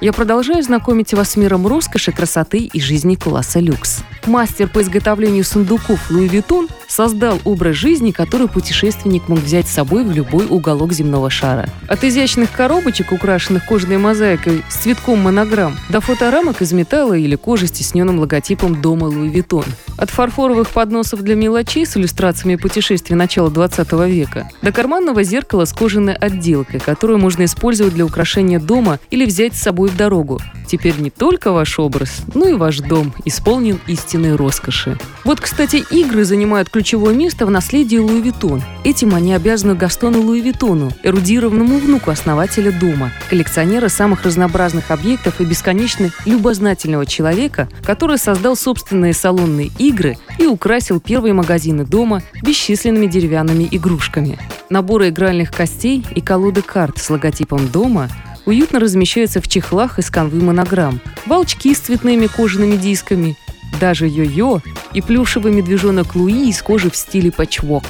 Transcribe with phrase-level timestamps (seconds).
[0.00, 4.02] я продолжаю знакомить вас с миром роскоши, красоты и жизни класса люкс.
[4.26, 10.04] Мастер по изготовлению сундуков Луи Виттон создал образ жизни, который путешественник мог взять с собой
[10.04, 11.68] в любой уголок земного шара.
[11.88, 17.66] От изящных коробочек, украшенных кожаной мозаикой с цветком монограмм, до фоторамок из металла или кожи
[17.66, 19.64] с тисненным логотипом дома Louis Vuitton.
[19.96, 25.72] От фарфоровых подносов для мелочей с иллюстрациями путешествий начала 20 века до карманного зеркала с
[25.72, 30.40] кожаной отделкой, которую можно использовать для украшения дома или взять с собой в дорогу.
[30.68, 34.98] Теперь не только ваш образ, но и ваш дом исполнен истинной роскоши.
[35.24, 38.62] Вот, кстати, игры занимают ключевое место в наследии Louis Vuitton.
[38.84, 45.44] Этим они обязаны Гастону Луи Виттону, эрудированному внуку основателя дома, коллекционера самых разнообразных объектов и
[45.44, 53.66] бесконечно любознательного человека, который создал собственные салонные игры и украсил первые магазины дома бесчисленными деревянными
[53.70, 54.38] игрушками.
[54.68, 58.10] Наборы игральных костей и колоды карт с логотипом дома
[58.48, 63.36] уютно размещаются в чехлах из канвы монограмм, волчки с цветными кожаными дисками,
[63.78, 64.62] даже йо-йо
[64.94, 67.84] и плюшевый медвежонок Луи из кожи в стиле патчвок.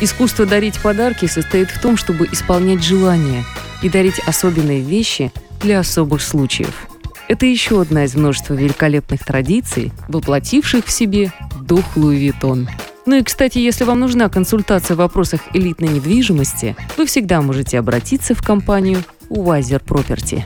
[0.00, 3.44] Искусство дарить подарки состоит в том, чтобы исполнять желания
[3.82, 6.88] и дарить особенные вещи для особых случаев.
[7.28, 12.68] Это еще одна из множества великолепных традиций, воплотивших в себе дух Луи Виттон.
[13.06, 18.34] Ну и, кстати, если вам нужна консультация в вопросах элитной недвижимости, вы всегда можете обратиться
[18.34, 20.42] в компанию Wiser Property.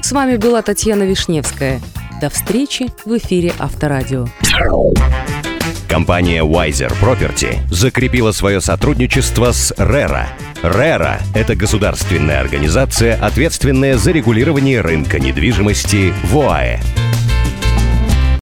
[0.00, 1.80] С вами была Татьяна Вишневская.
[2.20, 4.28] До встречи в эфире Авторадио.
[5.88, 10.26] Компания Wiser Property закрепила свое сотрудничество с RERA.
[10.62, 16.78] RERA– это государственная организация, ответственная за регулирование рынка недвижимости в ОАЭ.